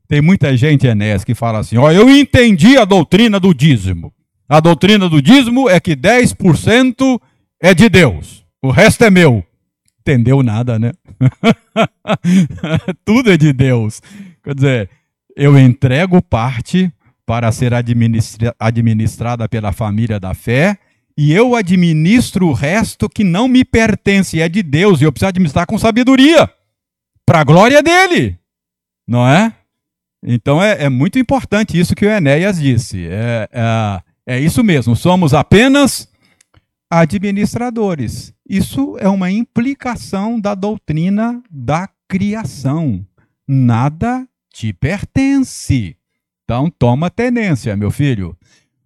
[0.08, 4.14] Tem muita gente, Enéas, que fala assim: ó, eu entendi a doutrina do dízimo.
[4.48, 7.22] A doutrina do dízimo é que 10%
[7.62, 9.44] é de Deus, o resto é meu.
[10.02, 10.92] Entendeu nada, né?
[13.06, 14.02] Tudo é de Deus.
[14.44, 14.90] Quer dizer,
[15.36, 16.92] eu entrego parte
[17.26, 20.80] para ser administra administrada pela família da fé
[21.22, 25.28] e eu administro o resto que não me pertence, é de Deus, e eu preciso
[25.28, 26.50] administrar com sabedoria,
[27.26, 28.40] para a glória dele,
[29.06, 29.54] não é?
[30.24, 33.06] Então é, é, muito importante isso que o Enéas disse.
[33.06, 36.09] É, é, é isso mesmo, somos apenas
[36.90, 38.34] administradores.
[38.48, 43.06] Isso é uma implicação da doutrina da criação.
[43.48, 45.96] Nada te pertence.
[46.44, 48.36] Então toma tenência, meu filho.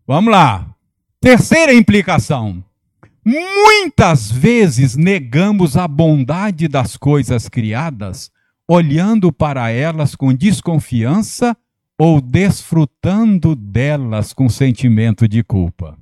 [0.06, 0.76] Vamos lá.
[1.22, 2.62] Terceira implicação.
[3.26, 8.30] Muitas vezes negamos a bondade das coisas criadas,
[8.68, 11.56] olhando para elas com desconfiança
[11.98, 15.98] ou desfrutando delas com sentimento de culpa.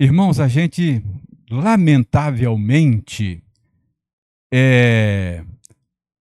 [0.00, 1.02] Irmãos, a gente,
[1.50, 3.42] lamentavelmente,
[4.54, 5.44] é,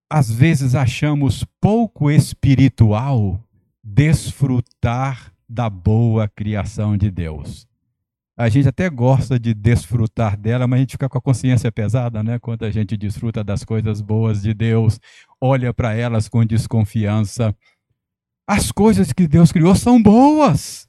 [0.09, 3.39] às vezes achamos pouco espiritual
[3.84, 7.67] desfrutar da boa criação de Deus.
[8.36, 12.23] A gente até gosta de desfrutar dela, mas a gente fica com a consciência pesada,
[12.23, 12.39] né?
[12.39, 14.99] Quando a gente desfruta das coisas boas de Deus,
[15.39, 17.55] olha para elas com desconfiança.
[18.49, 20.88] As coisas que Deus criou são boas.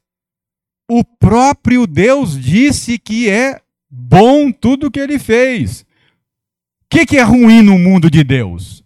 [0.91, 3.61] O próprio Deus disse que é
[3.91, 5.82] bom tudo que ele fez.
[5.82, 5.84] O
[6.89, 8.82] que, que é ruim no mundo de Deus?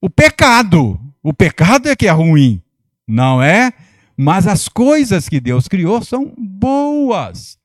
[0.00, 1.00] O pecado.
[1.22, 2.60] O pecado é que é ruim,
[3.06, 3.72] não é?
[4.16, 7.58] Mas as coisas que Deus criou são boas.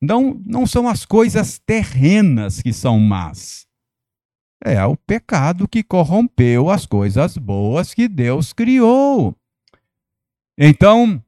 [0.00, 3.66] Não, não são as coisas terrenas que são más.
[4.64, 9.36] É o pecado que corrompeu as coisas boas que Deus criou.
[10.58, 11.22] Então,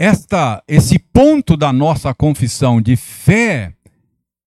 [0.00, 3.74] esta, esse ponto da nossa confissão de fé,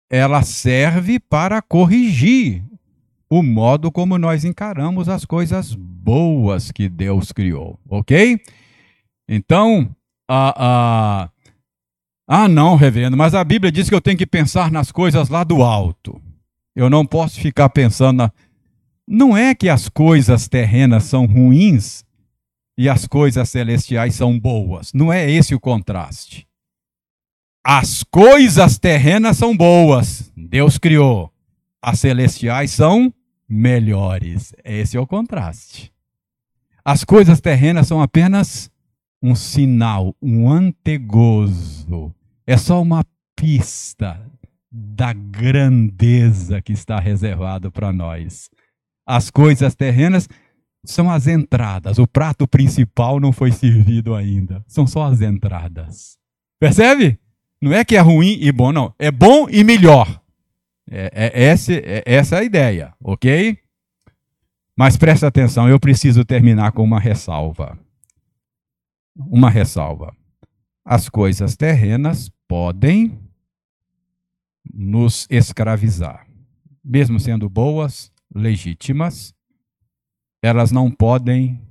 [0.10, 2.64] ela serve para corrigir
[3.30, 8.40] o modo como nós encaramos as coisas boas que Deus criou, ok?
[9.28, 9.94] Então,
[10.30, 11.30] a, a,
[12.26, 15.44] ah, não, reverendo, mas a Bíblia diz que eu tenho que pensar nas coisas lá
[15.44, 16.22] do alto.
[16.74, 18.32] Eu não posso ficar pensando na.
[19.06, 22.06] Não é que as coisas terrenas são ruins,
[22.78, 24.92] e as coisas celestiais são boas.
[24.94, 26.48] Não é esse o contraste.
[27.64, 31.32] As coisas terrenas são boas, Deus criou.
[31.82, 33.14] As celestiais são
[33.48, 34.54] melhores.
[34.64, 35.92] Esse é o contraste.
[36.84, 38.72] As coisas terrenas são apenas
[39.22, 42.14] um sinal, um antegozo.
[42.48, 43.06] É só uma
[43.36, 44.20] pista
[44.72, 48.50] da grandeza que está reservado para nós.
[49.06, 50.28] As coisas terrenas
[50.84, 52.00] são as entradas.
[52.00, 54.64] O prato principal não foi servido ainda.
[54.68, 56.18] São só as entradas.
[56.60, 57.20] Percebe?
[57.62, 58.94] Não é que é ruim e bom, não.
[58.98, 60.22] É bom e melhor.
[60.90, 63.58] É, é, essa, é essa é a ideia, ok?
[64.76, 67.78] Mas presta atenção, eu preciso terminar com uma ressalva.
[69.16, 70.16] Uma ressalva.
[70.84, 73.20] As coisas terrenas podem
[74.74, 76.26] nos escravizar.
[76.84, 79.36] Mesmo sendo boas, legítimas,
[80.42, 81.62] elas não podem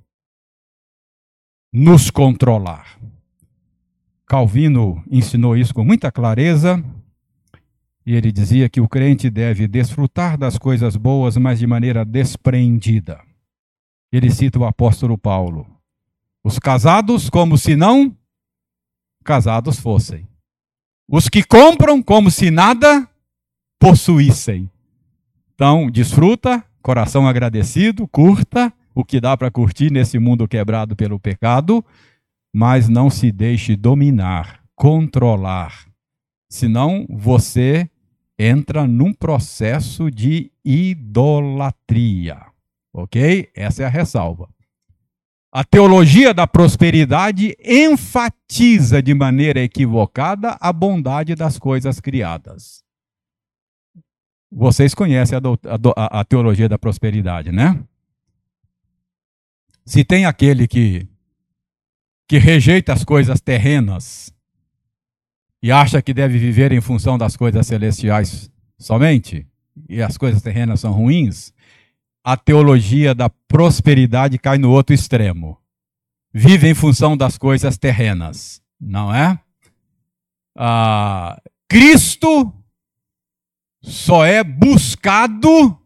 [1.72, 2.98] nos controlar.
[4.26, 6.82] Calvino ensinou isso com muita clareza,
[8.06, 13.20] e ele dizia que o crente deve desfrutar das coisas boas, mas de maneira despreendida.
[14.12, 15.66] Ele cita o apóstolo Paulo:
[16.44, 18.16] os casados, como se não
[19.24, 20.26] casados fossem.
[21.08, 23.08] Os que compram, como se nada
[23.78, 24.70] possuíssem.
[25.54, 31.84] Então, desfruta, coração agradecido, curta o que dá para curtir nesse mundo quebrado pelo pecado,
[32.52, 35.86] mas não se deixe dominar, controlar.
[36.48, 37.88] Senão você
[38.38, 42.46] entra num processo de idolatria.
[42.92, 43.48] Ok?
[43.54, 44.48] Essa é a ressalva.
[45.52, 52.82] A teologia da prosperidade enfatiza de maneira equivocada a bondade das coisas criadas.
[54.50, 55.40] Vocês conhecem a,
[55.96, 57.82] a, a teologia da prosperidade, né?
[59.84, 61.06] Se tem aquele que,
[62.28, 64.34] que rejeita as coisas terrenas
[65.62, 69.46] e acha que deve viver em função das coisas celestiais somente,
[69.88, 71.52] e as coisas terrenas são ruins,
[72.24, 75.58] a teologia da prosperidade cai no outro extremo.
[76.32, 79.38] Vive em função das coisas terrenas, não é?
[80.56, 82.52] Ah, Cristo
[83.80, 85.78] só é buscado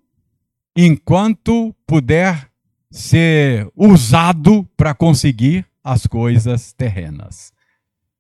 [0.76, 2.51] enquanto puder
[2.90, 7.53] ser usado para conseguir as coisas terrenas.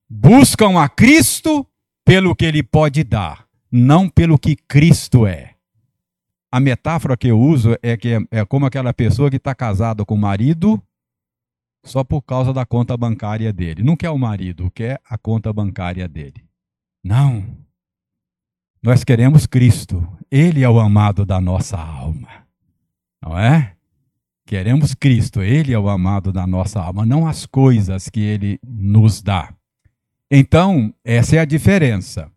[0.08, 1.66] Buscam a Cristo
[2.04, 5.54] pelo que ele pode dar, não pelo que Cristo é.
[6.52, 10.04] A metáfora que eu uso é que é, é como aquela pessoa que está casada
[10.04, 10.80] com o marido
[11.84, 13.82] só por causa da conta bancária dele.
[13.82, 16.44] Não quer o marido, quer a conta bancária dele.
[17.02, 17.44] Não.
[18.84, 20.06] Nós queremos Cristo.
[20.30, 22.28] Ele é o amado da nossa alma.
[23.22, 23.72] Não é?
[24.46, 25.40] Queremos Cristo.
[25.40, 29.54] Ele é o amado da nossa alma, não as coisas que ele nos dá.
[30.30, 32.30] Então, essa é a diferença.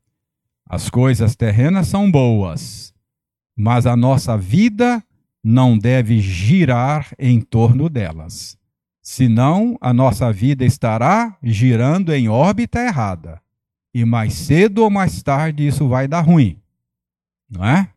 [0.66, 2.94] As coisas terrenas são boas,
[3.54, 5.04] mas a nossa vida
[5.44, 8.58] não deve girar em torno delas.
[9.02, 13.42] Senão, a nossa vida estará girando em órbita errada.
[13.98, 16.62] E mais cedo ou mais tarde isso vai dar ruim.
[17.50, 17.90] Não é?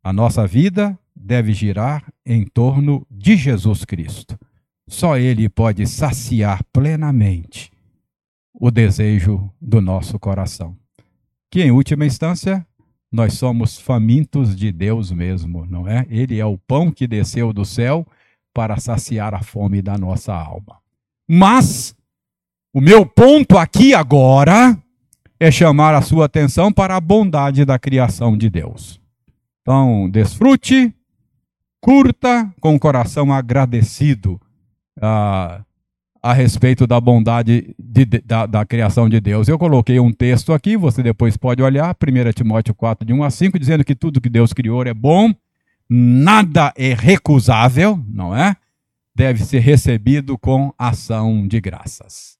[0.00, 4.38] A nossa vida deve girar em torno de Jesus Cristo.
[4.86, 7.72] Só Ele pode saciar plenamente
[8.54, 10.76] o desejo do nosso coração.
[11.50, 12.64] Que em última instância,
[13.10, 16.06] nós somos famintos de Deus mesmo, não é?
[16.08, 18.06] Ele é o pão que desceu do céu
[18.54, 20.78] para saciar a fome da nossa alma.
[21.28, 21.92] Mas
[22.72, 24.76] o meu ponto aqui agora
[25.38, 29.00] é chamar a sua atenção para a bondade da criação de Deus.
[29.62, 30.94] Então, desfrute,
[31.80, 34.40] curta com o coração agradecido.
[35.00, 35.62] Ah,
[36.22, 39.48] a respeito da bondade de, da, da, criação de Deus.
[39.48, 43.30] Eu coloquei um texto aqui, você depois pode olhar, 1 Timóteo 4, de 1 a
[43.30, 45.32] 5, dizendo que tudo que Deus criou é bom,
[45.88, 48.54] nada é recusável, não é?
[49.14, 52.39] Deve ser recebido com ação de graças.